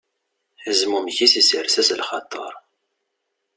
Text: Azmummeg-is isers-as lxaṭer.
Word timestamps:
Azmummeg-is 0.69 1.33
isers-as 1.39 1.89
lxaṭer. 1.99 2.53